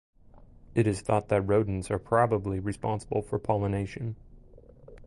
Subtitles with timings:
[0.73, 4.15] It is thought that rodents are probably responsible for pollination.